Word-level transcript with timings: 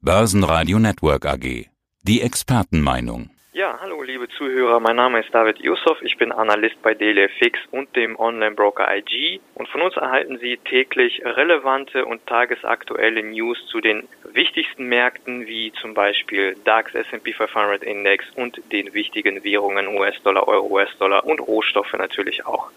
Börsenradio 0.00 0.78
Network 0.78 1.26
AG. 1.26 1.66
Die 2.04 2.22
Expertenmeinung. 2.22 3.30
Ja, 3.52 3.76
hallo 3.80 4.00
liebe 4.02 4.28
Zuhörer, 4.28 4.78
mein 4.78 4.94
Name 4.94 5.18
ist 5.18 5.34
David 5.34 5.58
Yusuf, 5.58 6.00
ich 6.02 6.16
bin 6.16 6.30
Analyst 6.30 6.80
bei 6.82 6.94
DailyFX 6.94 7.58
und 7.72 7.96
dem 7.96 8.16
Online-Broker 8.16 8.86
IG 8.96 9.40
und 9.56 9.68
von 9.68 9.82
uns 9.82 9.96
erhalten 9.96 10.38
Sie 10.38 10.56
täglich 10.58 11.20
relevante 11.24 12.06
und 12.06 12.24
tagesaktuelle 12.26 13.24
News 13.24 13.58
zu 13.66 13.80
den 13.80 14.06
wichtigsten 14.32 14.84
Märkten 14.84 15.48
wie 15.48 15.72
zum 15.72 15.94
Beispiel 15.94 16.54
DAX, 16.62 16.94
S&P 16.94 17.32
500 17.32 17.82
Index 17.82 18.24
und 18.36 18.62
den 18.70 18.94
wichtigen 18.94 19.42
Währungen 19.42 19.88
US-Dollar, 19.88 20.46
Euro, 20.46 20.68
US-Dollar 20.74 21.26
und 21.26 21.40
Rohstoffe 21.40 21.92
natürlich 21.94 22.46
auch. 22.46 22.70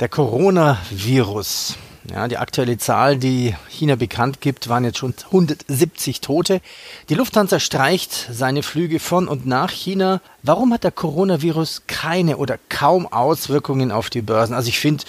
Der 0.00 0.08
Coronavirus. 0.08 1.78
Ja, 2.12 2.26
die 2.26 2.38
aktuelle 2.38 2.76
Zahl, 2.76 3.16
die 3.18 3.54
China 3.68 3.94
bekannt 3.94 4.40
gibt, 4.40 4.68
waren 4.68 4.84
jetzt 4.84 4.98
schon 4.98 5.14
170 5.26 6.20
Tote. 6.20 6.60
Die 7.08 7.14
Lufthansa 7.14 7.60
streicht 7.60 8.28
seine 8.32 8.64
Flüge 8.64 8.98
von 8.98 9.28
und 9.28 9.46
nach 9.46 9.70
China. 9.70 10.20
Warum 10.42 10.72
hat 10.72 10.82
der 10.82 10.90
Coronavirus 10.90 11.82
keine 11.86 12.38
oder 12.38 12.58
kaum 12.68 13.06
Auswirkungen 13.06 13.92
auf 13.92 14.10
die 14.10 14.22
Börsen? 14.22 14.54
Also 14.54 14.70
ich 14.70 14.80
finde, 14.80 15.04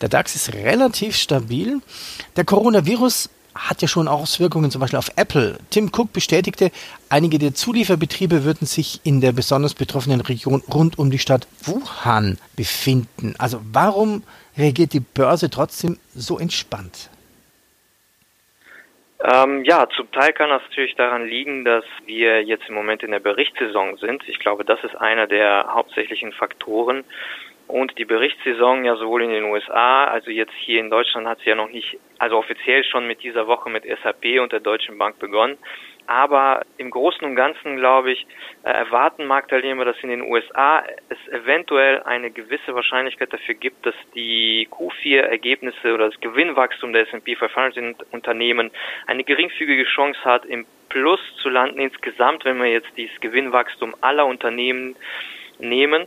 der 0.00 0.08
DAX 0.08 0.36
ist 0.36 0.54
relativ 0.54 1.16
stabil. 1.16 1.82
Der 2.36 2.44
Coronavirus 2.44 3.28
hat 3.58 3.82
ja 3.82 3.88
schon 3.88 4.08
Auswirkungen 4.08 4.70
zum 4.70 4.80
Beispiel 4.80 4.98
auf 4.98 5.10
Apple. 5.16 5.58
Tim 5.70 5.90
Cook 5.94 6.12
bestätigte, 6.12 6.70
einige 7.08 7.38
der 7.38 7.54
Zulieferbetriebe 7.54 8.44
würden 8.44 8.66
sich 8.66 9.00
in 9.04 9.20
der 9.20 9.32
besonders 9.32 9.74
betroffenen 9.74 10.20
Region 10.20 10.62
rund 10.72 10.98
um 10.98 11.10
die 11.10 11.18
Stadt 11.18 11.46
Wuhan 11.62 12.38
befinden. 12.56 13.34
Also 13.38 13.60
warum 13.72 14.22
reagiert 14.56 14.92
die 14.92 15.00
Börse 15.00 15.50
trotzdem 15.50 15.98
so 16.14 16.38
entspannt? 16.38 17.10
Ähm, 19.20 19.64
ja, 19.64 19.88
zum 19.96 20.10
Teil 20.12 20.32
kann 20.32 20.48
das 20.48 20.62
natürlich 20.62 20.94
daran 20.94 21.26
liegen, 21.26 21.64
dass 21.64 21.84
wir 22.06 22.42
jetzt 22.44 22.68
im 22.68 22.74
Moment 22.76 23.02
in 23.02 23.10
der 23.10 23.18
Berichtssaison 23.18 23.96
sind. 23.96 24.22
Ich 24.28 24.38
glaube, 24.38 24.64
das 24.64 24.82
ist 24.84 24.94
einer 24.94 25.26
der 25.26 25.66
hauptsächlichen 25.74 26.32
Faktoren. 26.32 27.04
Und 27.68 27.98
die 27.98 28.06
Berichtssaison 28.06 28.84
ja 28.86 28.96
sowohl 28.96 29.22
in 29.22 29.30
den 29.30 29.44
USA, 29.44 30.04
also 30.04 30.30
jetzt 30.30 30.54
hier 30.54 30.80
in 30.80 30.88
Deutschland 30.88 31.28
hat 31.28 31.38
sie 31.40 31.50
ja 31.50 31.54
noch 31.54 31.68
nicht, 31.68 31.98
also 32.18 32.38
offiziell 32.38 32.82
schon 32.82 33.06
mit 33.06 33.22
dieser 33.22 33.46
Woche 33.46 33.68
mit 33.68 33.84
SAP 33.84 34.40
und 34.40 34.52
der 34.52 34.60
Deutschen 34.60 34.96
Bank 34.96 35.18
begonnen. 35.18 35.58
Aber 36.06 36.64
im 36.78 36.90
Großen 36.90 37.22
und 37.26 37.36
Ganzen, 37.36 37.76
glaube 37.76 38.12
ich, 38.12 38.26
äh, 38.62 38.70
erwarten 38.70 39.26
Marktteilnehmer, 39.26 39.84
dass 39.84 40.02
in 40.02 40.08
den 40.08 40.22
USA 40.22 40.82
es 41.10 41.18
eventuell 41.30 42.02
eine 42.04 42.30
gewisse 42.30 42.74
Wahrscheinlichkeit 42.74 43.30
dafür 43.30 43.54
gibt, 43.54 43.84
dass 43.84 43.94
die 44.14 44.66
Q4-Ergebnisse 44.70 45.92
oder 45.92 46.08
das 46.08 46.18
Gewinnwachstum 46.20 46.94
der 46.94 47.02
S&P 47.02 47.36
500 47.36 48.06
Unternehmen 48.10 48.70
eine 49.06 49.22
geringfügige 49.22 49.84
Chance 49.84 50.24
hat, 50.24 50.46
im 50.46 50.64
Plus 50.88 51.20
zu 51.42 51.50
landen 51.50 51.78
insgesamt, 51.78 52.46
wenn 52.46 52.56
wir 52.56 52.70
jetzt 52.70 52.88
dieses 52.96 53.20
Gewinnwachstum 53.20 53.94
aller 54.00 54.24
Unternehmen 54.24 54.96
nehmen. 55.58 56.06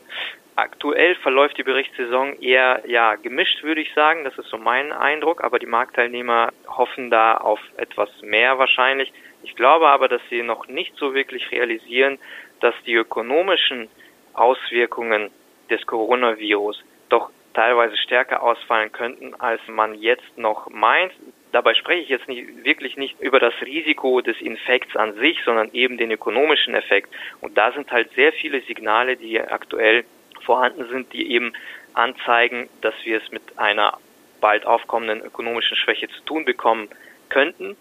Aktuell 0.62 1.16
verläuft 1.16 1.58
die 1.58 1.64
Berichtssaison 1.64 2.40
eher 2.40 2.84
ja 2.86 3.16
gemischt, 3.16 3.64
würde 3.64 3.82
ich 3.82 3.92
sagen. 3.96 4.24
Das 4.26 4.38
ist 4.38 4.48
so 4.50 4.60
mein 4.60 4.92
Eindruck. 4.92 5.44
Aber 5.44 5.58
die 5.58 5.66
Marktteilnehmer 5.66 6.54
hoffen 6.68 7.10
da 7.10 7.38
auf 7.38 7.60
etwas 7.78 8.10
mehr 8.22 8.60
wahrscheinlich. 8.60 9.12
Ich 9.42 9.56
glaube 9.56 9.88
aber, 9.88 10.08
dass 10.08 10.22
sie 10.30 10.44
noch 10.44 10.68
nicht 10.68 10.96
so 10.98 11.16
wirklich 11.16 11.50
realisieren, 11.52 12.20
dass 12.60 12.76
die 12.86 12.94
ökonomischen 12.94 13.90
Auswirkungen 14.34 15.32
des 15.72 15.84
Coronavirus 15.88 16.84
doch 17.10 17.32
teilweise 17.56 17.98
stärker 17.98 18.44
ausfallen 18.44 18.92
könnten, 18.92 19.34
als 19.34 19.62
man 19.68 19.96
jetzt 19.96 20.38
noch 20.38 20.70
meint. 20.70 21.12
Dabei 21.54 21.74
spreche 21.74 22.04
ich 22.04 22.10
jetzt 22.10 22.28
nicht, 22.28 22.64
wirklich 22.64 22.98
nicht 22.98 23.20
über 23.20 23.40
das 23.40 23.56
Risiko 23.64 24.22
des 24.22 24.40
Infekts 24.40 24.96
an 24.96 25.16
sich, 25.16 25.42
sondern 25.44 25.72
eben 25.74 25.98
den 25.98 26.12
ökonomischen 26.12 26.76
Effekt. 26.76 27.12
Und 27.42 27.58
da 27.58 27.72
sind 27.72 27.92
halt 27.92 28.12
sehr 28.14 28.32
viele 28.32 28.62
Signale, 28.62 29.18
die 29.18 29.42
aktuell 29.42 30.06
vorhanden 30.42 30.88
sind, 30.90 31.14
die 31.14 31.32
eben 31.32 31.54
anzeigen, 31.94 32.70
dass 32.82 32.94
wir 33.04 33.22
es 33.22 33.32
mit 33.32 33.58
einer 33.58 33.98
bald 34.40 34.66
aufkommenden 34.66 35.22
ökonomischen 35.22 35.78
Schwäche 35.78 36.10
zu 36.10 36.22
tun 36.22 36.46
bekommen 36.46 36.90
könnten. 37.30 37.78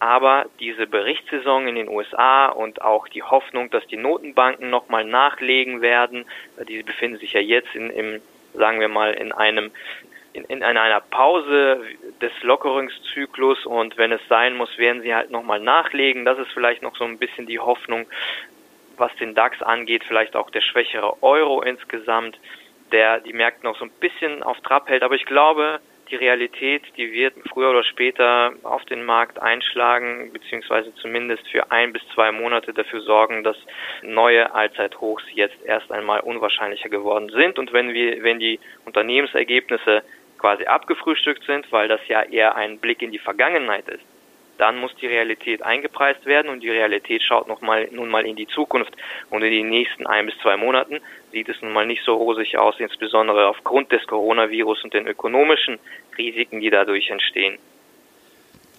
Aber 0.00 0.46
diese 0.60 0.86
Berichtssaison 0.86 1.66
in 1.66 1.74
den 1.74 1.88
USA 1.88 2.46
und 2.46 2.82
auch 2.82 3.08
die 3.08 3.22
Hoffnung, 3.22 3.70
dass 3.70 3.86
die 3.88 3.96
Notenbanken 3.96 4.70
nochmal 4.70 5.04
nachlegen 5.04 5.80
werden, 5.82 6.24
die 6.68 6.82
befinden 6.82 7.18
sich 7.18 7.32
ja 7.32 7.40
jetzt 7.40 7.74
in, 7.74 7.90
im, 7.90 8.20
sagen 8.54 8.80
wir 8.80 8.88
mal, 8.88 9.12
in 9.14 9.32
einem 9.32 9.72
in, 10.32 10.44
in 10.44 10.62
einer 10.62 11.00
Pause 11.00 11.80
des 12.20 12.32
Lockerungszyklus 12.42 13.66
und 13.66 13.96
wenn 13.96 14.12
es 14.12 14.20
sein 14.28 14.56
muss, 14.56 14.76
werden 14.78 15.02
sie 15.02 15.14
halt 15.14 15.30
nochmal 15.30 15.58
nachlegen. 15.58 16.24
Das 16.24 16.38
ist 16.38 16.52
vielleicht 16.52 16.82
noch 16.82 16.96
so 16.96 17.04
ein 17.04 17.18
bisschen 17.18 17.46
die 17.46 17.58
Hoffnung, 17.58 18.06
was 18.98 19.14
den 19.16 19.34
DAX 19.34 19.62
angeht, 19.62 20.04
vielleicht 20.04 20.36
auch 20.36 20.50
der 20.50 20.60
schwächere 20.60 21.22
Euro 21.22 21.62
insgesamt, 21.62 22.38
der 22.92 23.20
die 23.20 23.32
Märkte 23.32 23.64
noch 23.64 23.78
so 23.78 23.84
ein 23.84 23.90
bisschen 24.00 24.42
auf 24.42 24.60
Trab 24.60 24.88
hält. 24.88 25.02
Aber 25.02 25.14
ich 25.14 25.26
glaube, 25.26 25.80
die 26.10 26.16
Realität, 26.16 26.82
die 26.96 27.12
wird 27.12 27.34
früher 27.50 27.70
oder 27.70 27.84
später 27.84 28.52
auf 28.62 28.84
den 28.86 29.04
Markt 29.04 29.40
einschlagen, 29.40 30.32
beziehungsweise 30.32 30.94
zumindest 30.96 31.46
für 31.48 31.70
ein 31.70 31.92
bis 31.92 32.02
zwei 32.14 32.32
Monate 32.32 32.72
dafür 32.72 33.02
sorgen, 33.02 33.44
dass 33.44 33.56
neue 34.02 34.54
Allzeithochs 34.54 35.24
jetzt 35.34 35.62
erst 35.64 35.92
einmal 35.92 36.20
unwahrscheinlicher 36.20 36.88
geworden 36.88 37.28
sind. 37.30 37.58
Und 37.58 37.72
wenn 37.72 37.92
wir, 37.92 38.22
wenn 38.22 38.38
die 38.38 38.58
Unternehmensergebnisse 38.84 40.02
quasi 40.38 40.64
abgefrühstückt 40.64 41.44
sind, 41.44 41.70
weil 41.72 41.88
das 41.88 42.00
ja 42.08 42.22
eher 42.22 42.56
ein 42.56 42.78
Blick 42.78 43.02
in 43.02 43.12
die 43.12 43.18
Vergangenheit 43.18 43.88
ist, 43.88 44.04
dann 44.58 44.78
muss 44.78 44.94
die 45.00 45.06
Realität 45.06 45.62
eingepreist 45.62 46.26
werden 46.26 46.50
und 46.50 46.60
die 46.60 46.70
Realität 46.70 47.22
schaut 47.22 47.48
noch 47.48 47.60
mal, 47.60 47.88
nun 47.92 48.08
mal 48.08 48.26
in 48.26 48.36
die 48.36 48.46
Zukunft 48.46 48.94
und 49.30 49.42
in 49.42 49.50
den 49.50 49.70
nächsten 49.70 50.06
ein 50.06 50.26
bis 50.26 50.34
zwei 50.42 50.56
Monaten 50.56 51.00
sieht 51.32 51.48
es 51.48 51.62
nun 51.62 51.72
mal 51.72 51.86
nicht 51.86 52.02
so 52.04 52.14
rosig 52.14 52.58
aus, 52.58 52.74
insbesondere 52.78 53.46
aufgrund 53.46 53.92
des 53.92 54.06
Coronavirus 54.06 54.84
und 54.84 54.94
den 54.94 55.06
ökonomischen 55.06 55.78
Risiken, 56.16 56.60
die 56.60 56.70
dadurch 56.70 57.08
entstehen. 57.10 57.58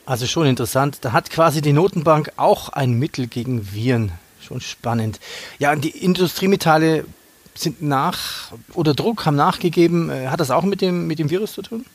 Also 0.06 0.26
schon 0.26 0.48
interessant. 0.48 1.06
Da 1.06 1.14
hat 1.14 1.30
quasi 1.30 1.62
die 1.62 1.74
Notenbank 1.74 2.32
auch 2.36 2.70
ein 2.70 2.94
Mittel 2.94 3.28
gegen 3.28 3.74
Viren. 3.74 4.12
Schon 4.42 4.62
spannend. 4.62 5.20
Ja, 5.60 5.76
die 5.76 6.04
Industriemetalle 6.04 7.06
sind 7.54 7.82
nach 7.82 8.52
oder 8.74 8.94
Druck 8.94 9.26
haben 9.26 9.36
nachgegeben. 9.36 10.10
Äh, 10.10 10.28
hat 10.28 10.40
das 10.40 10.50
auch 10.50 10.64
mit 10.64 10.82
dem 10.82 11.08
mit 11.08 11.20
dem 11.20 11.30
Virus 11.30 11.54
zu 11.54 11.62
tun? 11.62 11.86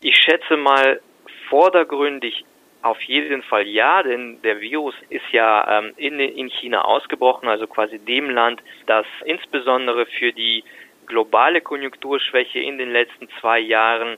Ich 0.00 0.16
schätze 0.16 0.56
mal 0.56 1.00
vordergründig 1.48 2.44
auf 2.88 3.00
jeden 3.02 3.42
Fall 3.42 3.66
ja, 3.66 4.02
denn 4.02 4.40
der 4.42 4.60
Virus 4.60 4.94
ist 5.10 5.30
ja 5.32 5.78
ähm, 5.78 5.92
in, 5.96 6.18
in 6.18 6.48
China 6.50 6.82
ausgebrochen, 6.82 7.48
also 7.48 7.66
quasi 7.66 7.98
dem 7.98 8.30
Land, 8.30 8.62
das 8.86 9.06
insbesondere 9.24 10.06
für 10.06 10.32
die 10.32 10.64
globale 11.06 11.60
Konjunkturschwäche 11.60 12.58
in 12.58 12.78
den 12.78 12.92
letzten 12.92 13.28
zwei 13.40 13.58
Jahren 13.58 14.16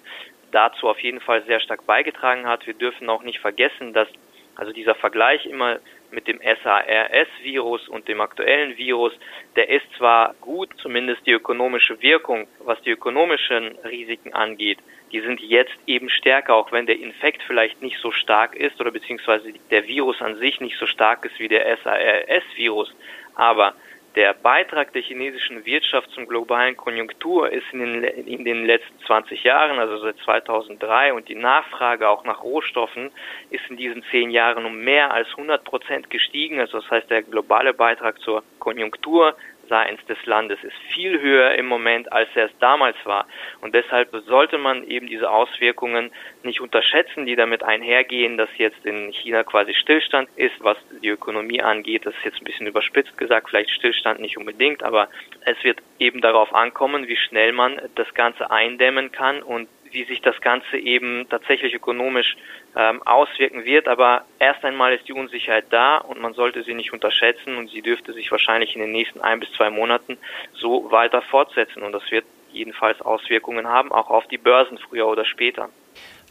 dazu 0.51 0.89
auf 0.89 0.99
jeden 1.01 1.21
Fall 1.21 1.43
sehr 1.45 1.61
stark 1.61 1.87
beigetragen 1.87 2.47
hat. 2.47 2.67
Wir 2.67 2.75
dürfen 2.75 3.09
auch 3.09 3.23
nicht 3.23 3.39
vergessen, 3.39 3.93
dass 3.93 4.09
also 4.57 4.73
dieser 4.73 4.95
Vergleich 4.95 5.47
immer 5.47 5.79
mit 6.11 6.27
dem 6.27 6.41
SARS-Virus 6.41 7.89
und 7.89 8.09
dem 8.09 8.21
aktuellen 8.21 8.77
Virus, 8.77 9.13
der 9.57 9.69
ist 9.71 9.87
zwar 9.97 10.35
gut, 10.41 10.69
zumindest 10.79 11.27
die 11.27 11.33
ökonomische 11.33 12.03
Wirkung, 12.03 12.47
was 12.59 12.81
die 12.83 12.91
ökonomischen 12.91 13.79
Risiken 13.85 14.35
angeht, 14.35 14.79
die 15.13 15.21
sind 15.21 15.41
jetzt 15.41 15.77
eben 15.87 16.09
stärker, 16.09 16.55
auch 16.55 16.73
wenn 16.73 16.87
der 16.87 16.99
Infekt 16.99 17.43
vielleicht 17.43 17.83
nicht 17.83 17.99
so 17.99 18.11
stark 18.11 18.55
ist 18.55 18.81
oder 18.81 18.91
beziehungsweise 18.91 19.53
der 19.71 19.87
Virus 19.87 20.21
an 20.23 20.37
sich 20.37 20.61
nicht 20.61 20.79
so 20.79 20.87
stark 20.87 21.25
ist 21.25 21.39
wie 21.39 21.49
der 21.49 21.77
SARS-Virus. 21.83 22.95
Aber 23.35 23.75
der 24.17 24.35
Beitrag 24.35 24.93
der 24.93 25.03
chinesischen 25.03 25.65
Wirtschaft 25.65 26.11
zum 26.11 26.27
globalen 26.27 26.77
Konjunktur 26.77 27.51
ist 27.51 27.67
in 27.73 27.79
den, 27.79 28.05
in 28.05 28.45
den 28.45 28.67
letzten 28.67 28.99
20 29.07 29.45
Jahren, 29.45 29.79
also 29.79 29.99
seit 29.99 30.19
2003, 30.19 31.15
und 31.15 31.29
die 31.29 31.37
Nachfrage 31.37 32.09
auch 32.09 32.25
nach 32.25 32.43
Rohstoffen 32.43 33.11
ist 33.51 33.63
in 33.69 33.77
diesen 33.77 34.03
zehn 34.11 34.31
Jahren 34.31 34.65
um 34.65 34.81
mehr 34.83 35.13
als 35.13 35.29
100 35.31 35.63
Prozent 35.63 36.11
gestiegen. 36.11 36.59
Also 36.59 36.81
das 36.81 36.91
heißt, 36.91 37.09
der 37.11 37.23
globale 37.23 37.73
Beitrag 37.73 38.21
zur 38.21 38.43
Konjunktur 38.59 39.37
seitens 39.71 40.05
des 40.05 40.19
Landes 40.27 40.63
ist 40.63 40.77
viel 40.93 41.19
höher 41.23 41.53
im 41.53 41.67
Moment, 41.67 42.13
als 42.13 42.29
er 42.35 42.47
es 42.47 42.59
damals 42.59 42.97
war. 43.05 43.27
Und 43.63 43.75
deshalb 43.75 44.11
sollte 44.27 44.59
man 44.59 44.85
eben 44.85 45.07
diese 45.07 45.31
Auswirkungen 45.31 46.11
nicht 46.43 46.61
unterschätzen, 46.61 47.25
die 47.25 47.37
damit 47.37 47.63
einhergehen, 47.63 48.37
dass 48.37 48.51
jetzt 48.59 48.85
in 48.85 49.11
China 49.13 49.45
quasi 49.45 49.73
Stillstand 49.73 50.29
ist, 50.37 50.57
was 50.59 50.77
die 51.03 51.09
Ökonomie 51.09 51.63
angeht. 51.63 52.05
Das 52.05 52.15
ist 52.17 52.25
jetzt 52.25 52.43
ein 52.43 52.45
bisschen 52.45 52.67
überspitzt 52.67 53.17
gesagt, 53.17 53.49
vielleicht 53.49 53.71
Stillstand 53.71 54.21
nicht 54.21 54.37
unbedingt, 54.37 54.83
aber 54.83 55.09
es 55.47 55.63
wird 55.65 55.79
eben 55.99 56.21
darauf 56.21 56.53
ankommen, 56.53 57.09
wie 57.09 57.17
schnell 57.17 57.53
man 57.53 57.81
das 57.95 58.13
Ganze 58.13 58.51
eindämmen 58.51 59.13
kann 59.13 59.43
und 59.43 59.69
wie 59.93 60.05
sich 60.05 60.21
das 60.21 60.41
Ganze 60.41 60.77
eben 60.77 61.27
tatsächlich 61.29 61.75
ökonomisch 61.75 62.37
ähm, 62.77 63.03
auswirken 63.03 63.65
wird. 63.65 63.89
Aber 63.89 64.23
erst 64.39 64.65
einmal 64.65 64.93
ist 64.95 65.09
die 65.09 65.13
Unsicherheit 65.13 65.67
da 65.71 65.99
und 65.99 66.21
man 66.21 66.35
sollte 66.35 66.63
sie 66.63 66.75
nicht 66.75 66.93
unterschätzen 66.93 67.57
und 67.57 67.71
sie 67.71 67.83
dürfte 67.83 68.13
sich 68.13 68.31
wahrscheinlich 68.31 68.75
in 68.75 68.81
den 68.81 68.93
nächsten 68.93 69.21
ein 69.21 69.41
bis 69.41 69.53
zwei 69.53 69.71
Monaten 69.71 70.19
so 70.55 70.91
weiter 70.91 71.23
fortsetzen 71.23 71.83
und 71.83 71.93
das 71.93 72.03
wird 72.11 72.25
jedenfalls 72.53 73.01
Auswirkungen 73.01 73.69
haben, 73.69 73.93
auch 73.93 74.11
auf 74.11 74.27
die 74.27 74.39
Börsen 74.39 74.79
früher 74.79 75.07
oder 75.07 75.25
später. 75.25 75.69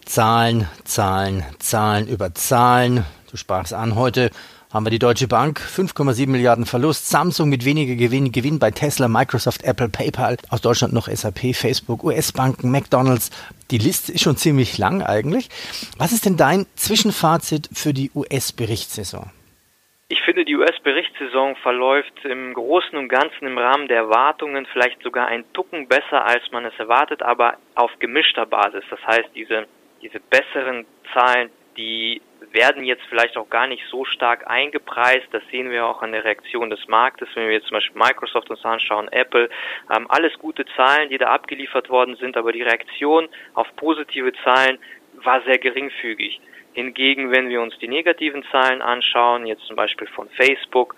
Zahlen, 0.06 0.68
Zahlen, 0.86 1.45
Zahlen 1.59 2.07
über 2.07 2.33
Zahlen. 2.33 3.06
Du 3.30 3.38
sprachst 3.38 3.74
an, 3.74 3.95
heute 3.95 4.31
haben 4.71 4.86
wir 4.86 4.91
die 4.91 5.00
Deutsche 5.00 5.27
Bank, 5.27 5.59
5,7 5.59 6.27
Milliarden 6.30 6.65
Verlust, 6.65 7.09
Samsung 7.09 7.50
mit 7.50 7.65
weniger 7.65 7.95
Gewinn, 7.95 8.31
Gewinn 8.31 8.59
bei 8.59 8.71
Tesla, 8.71 9.07
Microsoft, 9.07 9.63
Apple, 9.63 9.89
PayPal, 9.89 10.38
aus 10.50 10.62
Deutschland 10.62 10.94
noch 10.94 11.07
SAP, 11.07 11.56
Facebook, 11.56 12.03
US-Banken, 12.03 12.69
McDonalds. 12.69 13.31
Die 13.71 13.77
Liste 13.77 14.12
ist 14.12 14.24
schon 14.24 14.36
ziemlich 14.36 14.77
lang 14.77 15.04
eigentlich. 15.04 15.50
Was 15.98 16.12
ist 16.12 16.25
denn 16.25 16.38
dein 16.38 16.66
Zwischenfazit 16.75 17.69
für 17.71 17.94
die 17.94 18.10
US-Berichtssaison? 18.16 19.31
Ich 20.12 20.21
finde, 20.24 20.44
die 20.44 20.56
US-Berichtssaison 20.56 21.56
verläuft 21.57 22.25
im 22.25 22.56
Großen 22.56 22.98
und 22.98 23.10
Ganzen 23.10 23.45
im 23.45 23.60
Rahmen 23.60 23.88
der 23.88 23.98
Erwartungen 23.98 24.66
vielleicht 24.74 25.04
sogar 25.04 25.27
ein 25.27 25.44
Tucken 25.54 25.88
besser, 25.88 26.25
als 26.25 26.42
man 26.51 26.66
es 26.66 26.74
erwartet, 26.80 27.21
aber 27.21 27.57
auf 27.75 27.92
gemischter 28.00 28.48
Basis. 28.48 28.83
Das 28.89 29.00
heißt, 29.06 29.30
diese, 29.36 29.68
diese 30.01 30.19
besseren 30.19 30.88
Zahlen, 31.13 31.51
die 31.77 32.24
werden 32.51 32.83
jetzt 32.83 33.03
vielleicht 33.09 33.38
auch 33.38 33.50
gar 33.50 33.68
nicht 33.68 33.83
so 33.89 34.06
stark 34.06 34.50
eingepreist. 34.50 35.27
Das 35.31 35.44
sehen 35.51 35.69
wir 35.69 35.86
auch 35.86 36.01
an 36.01 36.12
der 36.12 36.24
Reaktion 36.24 36.69
des 36.69 36.88
Marktes. 36.88 37.30
Wenn 37.36 37.47
wir 37.47 37.53
jetzt 37.53 37.68
zum 37.68 37.75
Beispiel 37.75 38.01
Microsoft 38.01 38.50
uns 38.50 38.63
anschauen, 38.65 39.07
Apple, 39.09 39.50
haben 39.88 40.09
alles 40.09 40.33
gute 40.39 40.65
Zahlen, 40.75 41.09
die 41.09 41.18
da 41.18 41.27
abgeliefert 41.27 41.89
worden 41.89 42.15
sind, 42.15 42.38
aber 42.38 42.51
die 42.51 42.63
Reaktion 42.63 43.30
auf 43.53 43.68
positive 43.75 44.33
Zahlen 44.44 44.80
war 45.24 45.41
sehr 45.44 45.57
geringfügig. 45.57 46.39
Hingegen, 46.74 47.31
wenn 47.31 47.50
wir 47.50 47.62
uns 47.62 47.77
die 47.80 47.88
negativen 47.88 48.44
Zahlen 48.51 48.81
anschauen, 48.81 49.45
jetzt 49.45 49.65
zum 49.65 49.75
Beispiel 49.75 50.07
von 50.07 50.30
Facebook 50.30 50.95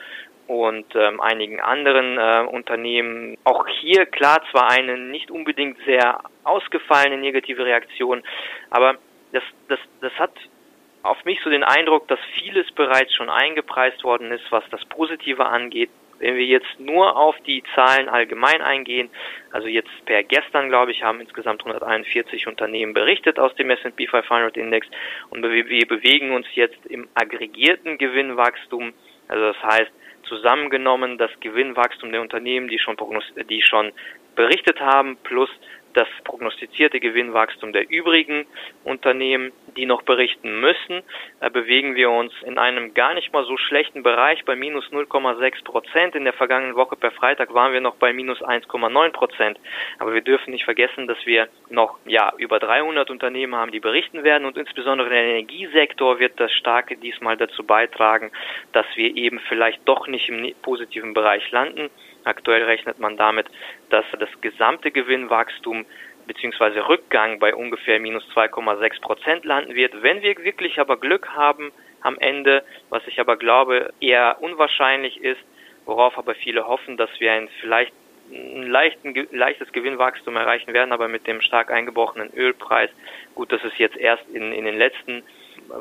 und 0.48 0.86
ähm, 0.96 1.22
einigen 1.22 1.62
anderen 1.62 2.18
äh, 2.18 2.46
Unternehmen, 2.50 3.38
auch 3.46 3.66
hier 3.68 4.06
klar 4.06 4.42
zwar 4.52 4.70
eine 4.70 4.98
nicht 4.98 5.32
unbedingt 5.32 5.78
sehr 5.86 6.20
ausgefallene 6.44 7.18
negative 7.18 7.66
Reaktion, 7.66 8.22
aber 8.70 8.96
das, 9.32 9.44
das, 9.70 9.80
das 10.02 10.12
hat 10.20 10.34
auf 11.04 11.24
mich 11.26 11.40
so 11.44 11.50
den 11.50 11.64
Eindruck, 11.64 12.08
dass 12.08 12.20
vieles 12.38 12.72
bereits 12.72 13.14
schon 13.14 13.30
eingepreist 13.30 14.04
worden 14.04 14.32
ist, 14.32 14.52
was 14.52 14.64
das 14.70 14.84
Positive 14.86 15.46
angeht. 15.46 15.90
Wenn 16.20 16.36
wir 16.36 16.46
jetzt 16.46 16.80
nur 16.80 17.18
auf 17.18 17.36
die 17.48 17.64
Zahlen 17.74 18.08
allgemein 18.08 18.62
eingehen, 18.62 19.10
also 19.52 19.68
jetzt 19.68 19.90
per 20.06 20.22
gestern, 20.22 20.70
glaube 20.70 20.92
ich, 20.92 21.04
haben 21.04 21.20
insgesamt 21.20 21.62
141 21.62 22.46
Unternehmen 22.46 22.94
berichtet 22.94 23.40
aus 23.40 23.56
dem 23.56 23.72
S&P 23.72 24.06
500 24.06 24.56
Index 24.56 24.86
und 25.32 25.42
wir 25.42 25.88
bewegen 25.88 26.32
uns 26.34 26.46
jetzt 26.54 26.86
im 26.86 27.08
aggregierten 27.16 27.98
Gewinnwachstum, 27.98 28.94
also 29.28 29.54
das 29.54 29.64
heißt 29.64 29.92
zusammengenommen 30.24 31.18
das 31.18 31.32
Gewinnwachstum 31.40 32.12
der 32.12 32.22
Unternehmen, 32.22 32.68
die 32.68 32.78
schon, 32.78 32.96
die 33.50 33.62
schon 33.64 33.92
berichtet 34.36 34.80
haben, 34.80 35.18
plus 35.24 35.50
das 35.94 36.08
prognostizierte 36.24 37.00
Gewinnwachstum 37.00 37.74
der 37.74 37.90
übrigen 37.90 38.46
Unternehmen, 38.84 39.52
die 39.78 39.86
noch 39.86 40.02
berichten 40.02 40.60
müssen, 40.60 41.02
bewegen 41.54 41.96
wir 41.96 42.10
uns 42.10 42.34
in 42.44 42.58
einem 42.58 42.94
gar 42.94 43.14
nicht 43.14 43.32
mal 43.34 43.46
so 43.46 43.58
schlechten 43.58 44.04
Bereich 44.04 44.44
bei 44.46 44.56
minus 44.56 44.86
0,6 44.92 45.64
Prozent. 45.64 46.16
In 46.16 46.24
der 46.24 46.34
vergangenen 46.34 46.76
Woche 46.76 46.96
per 46.96 47.12
Freitag 47.12 47.54
waren 47.54 47.74
wir 47.74 47.82
noch 47.82 47.96
bei 47.96 48.14
minus 48.14 48.42
1,9 48.42 49.12
Prozent. 49.12 49.60
Aber 50.00 50.14
wir 50.14 50.22
dürfen 50.22 50.52
nicht 50.52 50.66
vergessen, 50.66 51.08
dass 51.08 51.26
wir 51.26 51.48
noch 51.70 51.98
ja 52.06 52.34
über 52.38 52.60
300 52.60 53.10
Unternehmen 53.10 53.56
haben, 53.56 53.72
die 53.72 53.80
berichten 53.80 54.24
werden 54.24 54.46
und 54.46 54.58
insbesondere 54.58 55.10
der 55.10 55.24
Energiesektor 55.24 56.20
wird 56.20 56.40
das 56.40 56.52
starke 56.54 56.98
diesmal 56.98 57.38
dazu 57.38 57.64
beitragen, 57.64 58.32
dass 58.72 58.86
wir 58.96 59.16
eben 59.16 59.40
vielleicht 59.48 59.82
doch 59.86 60.08
nicht 60.08 60.30
im 60.30 60.54
positiven 60.62 61.14
Bereich 61.14 61.50
landen. 61.52 61.90
Aktuell 62.24 62.64
rechnet 62.64 63.00
man 63.00 63.18
damit, 63.18 63.48
dass 63.90 64.06
das 64.20 64.30
gesamte 64.42 64.92
Gewinnwachstum 64.92 65.86
bzw. 66.28 66.80
Rückgang 66.82 67.40
bei 67.40 67.54
ungefähr 67.56 68.00
minus 68.00 68.24
2,6 68.36 69.02
Prozent 69.02 69.46
landen 69.46 69.76
wird. 69.76 70.02
Wenn 70.02 70.22
wir 70.22 70.38
wirklich 70.44 70.80
aber 70.80 70.98
Glück 70.98 71.30
haben 71.30 71.72
am 72.02 72.18
Ende, 72.18 72.64
was 72.90 73.06
ich 73.08 73.20
aber 73.20 73.38
glaube 73.38 73.94
eher 74.00 74.38
unwahrscheinlich 74.42 75.24
ist, 75.24 75.42
worauf 75.86 76.18
aber 76.18 76.36
viele 76.36 76.68
hoffen, 76.68 76.98
dass 76.98 77.10
wir 77.20 77.32
ein 77.32 77.50
vielleicht 77.60 77.94
ein 78.32 78.68
leichten, 78.68 79.14
leichtes 79.32 79.72
Gewinnwachstum 79.74 80.38
erreichen 80.38 80.74
werden, 80.74 80.94
aber 80.94 81.08
mit 81.08 81.28
dem 81.28 81.42
stark 81.42 81.70
eingebrochenen 81.70 82.32
Ölpreis. 82.34 82.90
Gut, 83.36 83.52
das 83.52 83.64
ist 83.64 83.78
jetzt 83.78 83.98
erst 83.98 84.24
in, 84.30 84.54
in 84.54 84.64
den 84.64 84.78
letzten 84.78 85.24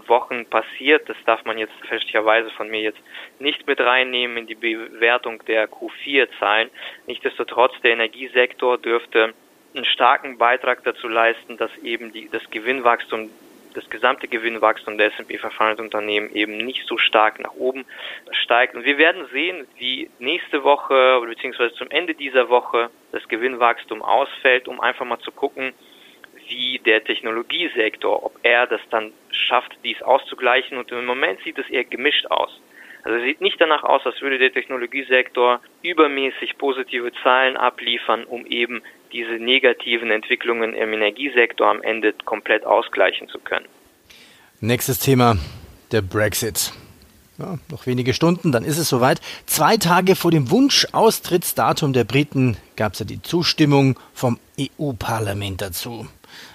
Wochen 0.07 0.47
passiert. 0.47 1.09
Das 1.09 1.17
darf 1.27 1.45
man 1.45 1.59
jetzt 1.59 1.75
fälschlicherweise 1.87 2.51
von 2.51 2.69
mir 2.69 2.81
jetzt 2.81 3.01
nicht 3.39 3.67
mit 3.67 3.81
reinnehmen 3.81 4.37
in 4.39 4.47
die 4.47 4.55
Bewertung 4.55 5.45
der 5.47 5.69
Q4-Zahlen. 5.69 6.71
Nichtsdestotrotz, 7.07 7.73
der 7.83 7.93
Energiesektor 7.93 8.79
dürfte 8.79 9.35
einen 9.75 9.85
starken 9.85 10.39
Beitrag 10.39 10.83
dazu 10.85 11.09
leisten, 11.09 11.57
dass 11.57 11.71
eben 11.79 12.13
die, 12.13 12.29
das 12.29 12.43
Gewinnwachstum 12.51 13.31
das 13.75 13.89
gesamte 13.89 14.29
Gewinnwachstum 14.29 14.99
der 14.99 15.09
S&P 15.09 15.39
500 15.39 15.81
Unternehmen 15.81 16.35
eben 16.35 16.57
nicht 16.57 16.87
so 16.87 16.99
stark 16.99 17.39
nach 17.41 17.53
oben 17.53 17.85
steigt. 18.33 18.75
Und 18.75 18.85
wir 18.85 18.99
werden 18.99 19.27
sehen, 19.33 19.67
wie 19.77 20.11
nächste 20.19 20.65
Woche 20.65 21.21
beziehungsweise 21.25 21.75
zum 21.75 21.91
Ende 21.91 22.15
dieser 22.15 22.49
Woche 22.49 22.91
das 23.13 23.27
Gewinnwachstum 23.29 24.03
ausfällt, 24.03 24.69
um 24.69 24.81
einfach 24.81 25.07
mal 25.07 25.21
zu 25.21 25.31
gucken, 25.31 25.73
wie 26.51 26.79
der 26.85 27.03
Technologiesektor, 27.05 28.23
ob 28.25 28.39
er 28.43 28.67
das 28.67 28.81
dann 28.91 29.13
schafft, 29.31 29.73
dies 29.85 30.03
auszugleichen. 30.03 30.77
Und 30.77 30.91
im 30.93 31.07
Moment 31.07 31.41
sieht 31.43 31.59
es 31.59 31.71
eher 31.71 31.85
gemischt 31.85 32.27
aus. 32.27 32.51
Also 33.03 33.17
es 33.19 33.25
sieht 33.25 33.41
nicht 33.41 33.59
danach 33.61 33.83
aus, 33.83 34.03
als 34.05 34.21
würde 34.21 34.39
der 34.39 34.53
Technologiesektor 34.53 35.61
übermäßig 35.83 36.59
positive 36.59 37.13
Zahlen 37.23 37.57
abliefern, 37.57 38.25
um 38.25 38.45
eben 38.47 38.83
diese 39.13 39.33
negativen 39.33 40.11
Entwicklungen 40.11 40.75
im 40.75 40.93
Energiesektor 40.93 41.69
am 41.69 41.83
Ende 41.83 42.13
komplett 42.25 42.65
ausgleichen 42.65 43.29
zu 43.29 43.39
können. 43.39 43.67
Nächstes 44.61 44.99
Thema, 44.99 45.37
der 45.93 46.03
Brexit. 46.03 46.73
Ja, 47.39 47.59
noch 47.71 47.87
wenige 47.87 48.13
Stunden, 48.13 48.53
dann 48.53 48.65
ist 48.65 48.77
es 48.77 48.91
soweit. 48.91 49.19
Zwei 49.47 49.79
Tage 49.79 50.15
vor 50.15 50.31
dem 50.31 50.51
Wunschaustrittsdatum 50.51 51.95
der 51.95 52.05
Briten 52.05 52.59
gab 52.77 52.93
es 52.93 52.99
ja 52.99 53.07
die 53.07 53.23
Zustimmung 53.23 53.99
vom 54.13 54.39
EU-Parlament 54.61 55.63
dazu. 55.63 56.07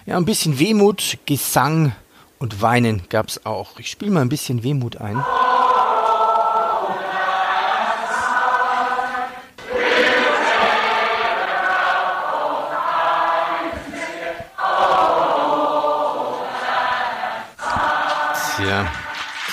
Ja, 0.05 0.17
ein 0.17 0.25
bisschen 0.25 0.59
Wehmut, 0.59 1.17
Gesang 1.25 1.93
und 2.39 2.61
Weinen 2.61 3.03
gab 3.09 3.27
es 3.27 3.45
auch. 3.45 3.79
Ich 3.79 3.89
spiele 3.89 4.11
mal 4.11 4.21
ein 4.21 4.29
bisschen 4.29 4.63
Wehmut 4.63 4.97
ein. 4.97 5.23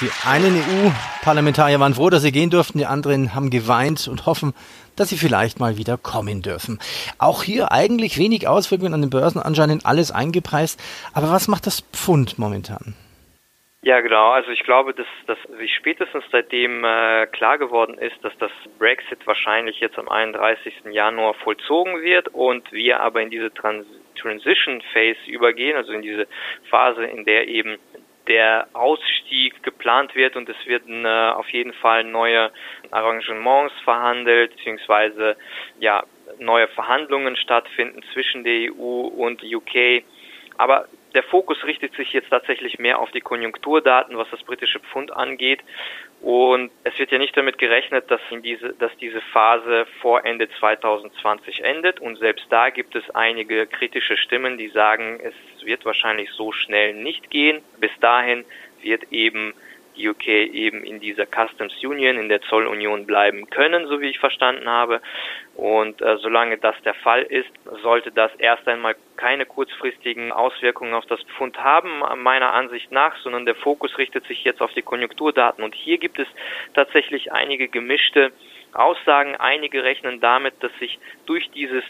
Die 0.03 0.11
einen 0.29 0.57
EU-Parlamentarier 0.57 1.79
waren 1.79 1.95
froh, 1.95 2.11
dass 2.11 2.23
sie 2.23 2.33
gehen 2.33 2.51
durften, 2.51 2.79
die 2.79 2.87
anderen 2.87 3.35
haben 3.35 3.51
geweint 3.51 4.09
und 4.09 4.27
hoffen, 4.27 4.53
dass 4.97 5.11
sie 5.11 5.17
vielleicht 5.17 5.61
mal 5.61 5.77
wieder 5.77 5.97
kommen 5.97 6.43
dürfen. 6.43 6.81
Auch 7.19 7.45
hier 7.45 7.71
eigentlich 7.71 8.19
wenig 8.19 8.49
Auswirkungen 8.49 8.95
an 8.95 9.01
den 9.01 9.11
Börsen, 9.11 9.41
anscheinend 9.41 9.87
alles 9.87 10.11
eingepreist. 10.11 10.81
Aber 11.15 11.31
was 11.31 11.47
macht 11.47 11.67
das 11.67 11.83
Pfund 11.93 12.39
momentan? 12.39 12.95
Ja, 13.85 14.01
genau. 14.01 14.31
Also 14.31 14.51
ich 14.51 14.63
glaube, 14.65 14.93
dass, 14.93 15.07
dass 15.27 15.39
sich 15.59 15.75
spätestens 15.75 16.25
seitdem 16.31 16.85
äh, 16.85 17.27
klar 17.27 17.59
geworden 17.59 17.99
ist, 17.99 18.17
dass 18.23 18.33
das 18.39 18.53
Brexit 18.79 19.27
wahrscheinlich 19.27 19.81
jetzt 19.81 19.99
am 19.99 20.09
31. 20.09 20.73
Januar 20.91 21.35
vollzogen 21.35 22.03
wird 22.03 22.29
und 22.29 22.71
wir 22.73 23.01
aber 23.01 23.23
in 23.23 23.31
diese 23.31 23.53
Trans 23.55 23.87
Transition 24.15 24.83
Phase 24.93 25.19
übergehen, 25.27 25.77
also 25.77 25.93
in 25.93 26.03
diese 26.03 26.29
Phase, 26.71 27.05
in 27.05 27.25
der 27.25 27.49
eben 27.49 27.79
der 28.33 28.67
Ausstieg 28.73 29.63
geplant 29.63 30.15
wird 30.15 30.37
und 30.37 30.49
es 30.49 30.57
werden 30.67 31.05
äh, 31.05 31.33
auf 31.37 31.51
jeden 31.51 31.75
Fall 31.75 32.03
neue 32.03 32.51
Arrangements 32.91 33.75
verhandelt, 33.85 34.57
beziehungsweise 34.57 35.37
ja, 35.79 36.03
neue 36.39 36.67
Verhandlungen 36.69 37.37
stattfinden 37.37 38.03
zwischen 38.15 38.43
der 38.43 38.73
EU 38.73 39.03
und 39.03 39.43
UK. 39.43 40.03
Aber 40.57 40.87
der 41.15 41.25
Fokus 41.25 41.63
richtet 41.65 41.95
sich 41.95 42.15
jetzt 42.15 42.31
tatsächlich 42.31 42.79
mehr 42.79 43.01
auf 43.01 43.11
die 43.11 43.21
Konjunkturdaten, 43.21 44.17
was 44.17 44.31
das 44.31 44.43
britische 44.45 44.81
Pfund 44.81 45.13
angeht. 45.13 45.61
Und 46.23 46.71
es 46.85 46.97
wird 47.01 47.11
ja 47.11 47.19
nicht 47.19 47.37
damit 47.37 47.59
gerechnet, 47.59 48.09
dass, 48.09 48.21
diese, 48.45 48.75
dass 48.75 48.97
diese 48.99 49.21
Phase 49.33 49.87
vor 50.01 50.25
Ende 50.25 50.49
2020 50.61 51.65
endet. 51.65 51.99
Und 51.99 52.17
selbst 52.19 52.47
da 52.49 52.71
gibt 52.71 52.95
es 52.95 53.11
einige 53.11 53.67
kritische 53.67 54.17
Stimmen, 54.17 54.57
die 54.57 54.69
sagen, 54.69 55.19
es 55.21 55.35
wird 55.67 55.85
wahrscheinlich 55.85 56.31
so 56.31 56.53
schnell 56.53 56.95
nicht 56.95 57.29
gehen. 57.29 57.61
Bis 57.81 57.91
dahin 58.01 58.45
wird 58.83 59.03
eben 59.11 59.53
UK 59.97 60.27
eben 60.29 60.85
in 60.85 61.01
dieser 61.01 61.27
Customs 61.27 61.73
Union, 61.85 62.19
in 62.19 62.29
der 62.29 62.41
Zollunion 62.43 63.07
bleiben 63.07 63.49
können, 63.51 63.87
so 63.87 64.01
wie 64.01 64.11
ich 64.11 64.19
verstanden 64.19 64.69
habe. 64.69 65.01
Und 65.55 66.01
äh, 66.01 66.17
solange 66.19 66.59
das 66.59 66.75
der 66.83 66.95
Fall 66.95 67.23
ist, 67.23 67.51
sollte 67.83 68.11
das 68.11 68.35
erst 68.37 68.67
einmal 68.69 68.97
keine 69.17 69.47
kurzfristigen 69.47 70.33
Auswirkungen 70.33 70.95
auf 70.95 71.07
das 71.07 71.23
Pfund 71.23 71.63
haben, 71.63 72.03
meiner 72.23 72.53
Ansicht 72.53 72.91
nach, 72.91 73.17
sondern 73.19 73.45
der 73.45 73.55
Fokus 73.55 73.99
richtet 73.99 74.27
sich 74.27 74.45
jetzt 74.45 74.63
auf 74.63 74.73
die 74.73 74.83
Konjunkturdaten. 74.83 75.63
Und 75.63 75.75
hier 75.75 75.99
gibt 75.99 76.19
es 76.19 76.29
tatsächlich 76.75 77.33
einige 77.33 77.69
gemischte 77.69 78.33
Aussagen. 78.73 79.37
Einige 79.37 79.85
rechnen 79.85 80.21
damit, 80.21 80.55
dass 80.61 80.73
sich 80.79 80.99
durch 81.27 81.51
dieses 81.51 81.85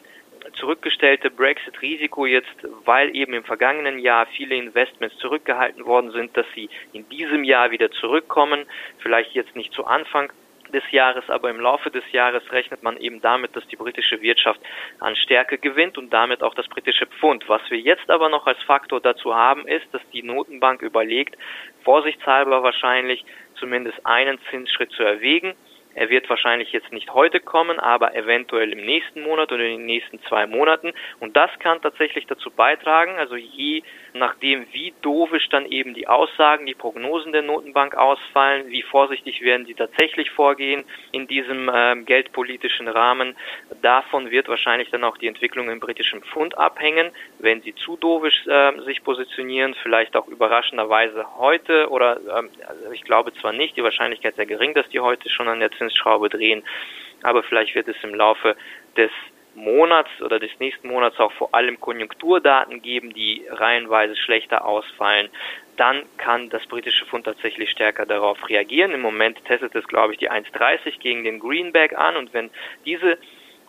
zurückgestellte 0.55 1.31
Brexit-Risiko 1.31 2.27
jetzt, 2.27 2.57
weil 2.85 3.15
eben 3.17 3.35
im 3.35 3.45
vergangenen 3.45 3.99
Jahr 3.99 4.27
viele 4.27 4.57
Investments 4.57 5.17
zurückgehalten 5.19 5.85
worden 5.85 6.11
sind, 6.13 6.37
dass 6.37 6.47
sie 6.55 6.69
in 6.93 7.09
diesem 7.09 7.45
Jahr 7.45 7.71
wieder 7.71 7.91
zurückkommen, 7.91 8.67
vielleicht 8.99 9.33
jetzt 9.33 9.57
nicht 9.57 9.73
zu 9.73 9.85
Anfang 9.85 10.33
des 10.73 10.83
Jahres, 10.91 11.29
aber 11.29 11.51
im 11.51 11.61
Laufe 11.61 11.91
des 11.91 12.05
Jahres 12.13 12.43
rechnet 12.51 12.83
man 12.83 12.97
eben 12.97 13.21
damit, 13.21 13.55
dass 13.55 13.67
die 13.69 13.77
britische 13.77 14.23
Wirtschaft 14.23 14.61
an 15.01 15.15
Stärke 15.17 15.59
gewinnt 15.59 15.99
und 15.99 16.11
damit 16.11 16.43
auch 16.43 16.55
das 16.55 16.67
britische 16.69 17.07
Pfund. 17.07 17.49
Was 17.49 17.63
wir 17.71 17.79
jetzt 17.79 18.11
aber 18.11 18.29
noch 18.29 18.47
als 18.47 18.63
Faktor 18.63 19.01
dazu 19.01 19.35
haben, 19.35 19.67
ist, 19.67 19.87
dass 19.93 20.03
die 20.13 20.23
Notenbank 20.23 20.83
überlegt, 20.83 21.37
vorsichtshalber 21.85 22.63
wahrscheinlich 22.63 23.25
zumindest 23.57 24.05
einen 24.07 24.39
Zinsschritt 24.51 24.91
zu 24.93 25.03
erwägen 25.03 25.55
er 25.95 26.09
wird 26.09 26.29
wahrscheinlich 26.29 26.73
jetzt 26.73 26.93
nicht 26.93 27.13
heute 27.13 27.41
kommen, 27.41 27.79
aber 27.79 28.15
eventuell 28.15 28.73
im 28.73 28.85
nächsten 28.85 29.23
Monat 29.23 29.53
oder 29.53 29.65
in 29.65 29.79
den 29.79 29.87
nächsten 29.87 30.21
zwei 30.23 30.47
Monaten. 30.47 30.93
Und 31.21 31.37
das 31.37 31.51
kann 31.59 31.83
tatsächlich 31.83 32.27
dazu 32.27 32.51
beitragen, 32.51 33.17
also 33.19 33.37
je 33.37 33.83
nachdem, 34.15 34.67
wie 34.73 34.93
dovisch 35.03 35.49
dann 35.49 35.67
eben 35.67 35.95
die 35.95 36.09
Aussagen, 36.09 36.67
die 36.67 36.75
Prognosen 36.75 37.33
der 37.33 37.43
Notenbank 37.43 37.95
ausfallen, 37.95 38.69
wie 38.69 38.83
vorsichtig 38.83 39.43
werden 39.43 39.67
sie 39.67 39.75
tatsächlich 39.75 40.31
vorgehen 40.31 40.85
in 41.13 41.27
diesem 41.27 41.69
äh, 41.69 41.97
geldpolitischen 42.03 42.89
Rahmen. 42.89 43.37
Davon 43.81 44.31
wird 44.31 44.49
wahrscheinlich 44.49 44.91
dann 44.91 45.05
auch 45.05 45.17
die 45.17 45.27
Entwicklung 45.27 45.71
im 45.71 45.81
britischen 45.81 46.23
Pfund 46.23 46.57
abhängen. 46.59 47.11
Wenn 47.39 47.63
sie 47.63 47.75
zu 47.75 47.97
dovisch 47.97 48.47
äh, 48.47 48.81
sich 48.85 49.03
positionieren, 49.03 49.75
vielleicht 49.83 50.17
auch 50.17 50.29
überraschenderweise 50.29 51.25
heute 51.39 51.89
oder 51.91 52.17
äh, 52.17 52.67
also 52.67 52.93
ich 52.93 53.03
glaube 53.03 53.33
zwar 53.35 53.53
nicht, 53.53 53.77
die 53.77 53.83
Wahrscheinlichkeit 53.83 54.37
sehr 54.37 54.47
gering, 54.47 54.75
dass 54.75 54.89
die 54.91 55.01
heute 55.01 55.29
schon 55.29 55.49
an 55.49 55.61
der 55.61 55.73
Zinsschraube 55.73 56.29
drehen, 56.29 56.63
aber 57.23 57.43
vielleicht 57.43 57.75
wird 57.75 57.89
es 57.89 57.97
im 58.03 58.15
Laufe 58.15 58.57
des 58.97 59.11
Monats 59.55 60.11
oder 60.21 60.39
des 60.39 60.51
nächsten 60.59 60.89
Monats 60.89 61.19
auch 61.19 61.33
vor 61.33 61.55
allem 61.55 61.81
Konjunkturdaten 61.81 62.83
geben, 62.83 63.13
die 63.13 63.45
reihenweise 63.51 64.17
schlechter 64.17 64.65
ausfallen, 64.65 65.29
dann 65.77 66.03
kann 66.19 66.51
das 66.51 66.67
britische 66.67 67.07
Pfund 67.07 67.25
tatsächlich 67.25 67.71
stärker 67.71 68.07
darauf 68.07 68.49
reagieren. 68.49 68.93
Im 68.93 69.01
Moment 69.01 69.45
testet 69.45 69.75
es, 69.75 69.87
glaube 69.89 70.13
ich, 70.13 70.19
die 70.19 70.31
1,30 70.31 70.99
gegen 70.99 71.25
den 71.25 71.41
Greenback 71.41 71.97
an 71.97 72.17
und 72.17 72.33
wenn 72.35 72.51
diese 72.85 73.19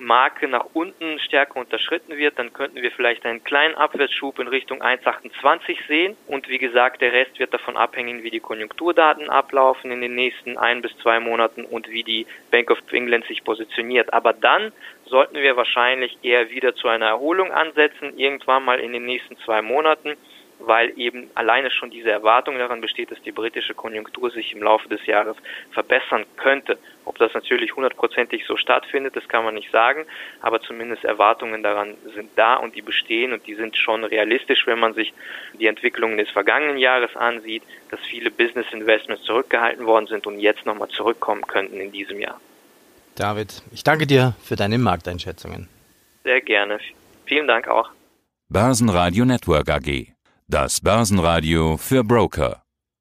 Marke 0.04 0.48
nach 0.48 0.66
unten 0.74 1.18
stärker 1.20 1.60
unterschritten 1.60 2.18
wird, 2.18 2.38
dann 2.38 2.54
könnten 2.54 2.82
wir 2.82 2.92
vielleicht 2.92 3.26
einen 3.26 3.44
kleinen 3.44 3.76
Abwärtsschub 3.76 4.38
in 4.40 4.48
Richtung 4.48 4.82
1,28 4.82 5.78
sehen. 5.88 6.18
Und 6.28 6.50
wie 6.50 6.58
gesagt, 6.58 7.02
der 7.02 7.14
Rest 7.14 7.40
wird 7.40 7.54
davon 7.54 7.78
abhängen, 7.78 8.24
wie 8.24 8.30
die 8.30 8.40
Konjunkturdaten 8.40 9.30
ablaufen 9.30 9.92
in 9.92 10.02
den 10.02 10.16
nächsten 10.16 10.58
ein 10.58 10.82
bis 10.82 10.96
zwei 10.98 11.20
Monaten 11.20 11.66
und 11.66 11.90
wie 11.90 12.04
die 12.04 12.28
Bank 12.52 12.70
of 12.70 12.80
England 12.92 13.26
sich 13.26 13.44
positioniert. 13.44 14.14
Aber 14.14 14.34
dann 14.34 14.72
sollten 15.06 15.36
wir 15.36 15.56
wahrscheinlich 15.56 16.18
eher 16.22 16.50
wieder 16.50 16.76
zu 16.76 16.88
einer 16.88 17.08
Erholung 17.08 17.52
ansetzen, 17.52 18.18
irgendwann 18.18 18.66
mal 18.66 18.80
in 18.80 18.94
den 18.94 19.06
nächsten 19.06 19.38
zwei 19.38 19.62
Monaten 19.62 20.18
weil 20.66 20.98
eben 20.98 21.30
alleine 21.36 21.72
schon 21.72 21.90
diese 21.90 22.10
Erwartung 22.10 22.58
daran 22.58 22.82
besteht, 22.82 23.12
dass 23.12 23.22
die 23.22 23.32
britische 23.32 23.74
Konjunktur 23.74 24.32
sich 24.32 24.54
im 24.54 24.64
Laufe 24.64 24.88
des 24.88 25.06
Jahres 25.06 25.36
verbessern 25.72 26.26
könnte. 26.38 26.78
Ob 27.06 27.18
das 27.18 27.34
natürlich 27.34 27.76
hundertprozentig 27.76 28.46
so 28.46 28.56
stattfindet, 28.56 29.16
das 29.16 29.28
kann 29.28 29.44
man 29.44 29.56
nicht 29.56 29.72
sagen, 29.72 30.06
aber 30.42 30.62
zumindest 30.62 31.04
Erwartungen 31.04 31.64
daran 31.64 31.96
sind 32.16 32.32
da 32.36 32.56
und 32.56 32.76
die 32.76 32.82
bestehen 32.82 33.34
und 33.34 33.46
die 33.46 33.56
sind 33.56 33.76
schon 33.76 34.04
realistisch, 34.06 34.66
wenn 34.66 34.80
man 34.80 34.94
sich 34.94 35.14
die 35.54 35.68
Entwicklungen 35.68 36.18
des 36.18 36.30
vergangenen 36.30 36.78
Jahres 36.78 37.16
ansieht, 37.16 37.64
dass 37.92 38.00
viele 38.02 38.32
Business 38.32 38.66
Investments 38.72 39.24
zurückgehalten 39.24 39.86
worden 39.86 40.08
sind 40.08 40.26
und 40.26 40.40
jetzt 40.40 40.66
nochmal 40.66 40.90
zurückkommen 40.90 41.46
könnten 41.46 41.80
in 41.80 41.92
diesem 41.92 42.20
Jahr. 42.20 42.40
David, 43.16 43.62
ich 43.72 43.84
danke 43.84 44.08
dir 44.08 44.36
für 44.42 44.56
deine 44.56 44.78
Markteinschätzungen. 44.78 45.68
Sehr 46.24 46.42
gerne. 46.42 46.80
Vielen 47.26 47.48
Dank 47.48 47.68
auch. 47.68 47.90
Börsenradio 48.50 49.26
Network 49.26 49.70
AG 49.70 50.14
das 50.48 50.82
Börsenradio 50.82 51.78
für 51.78 52.04
Broker. 52.04 52.63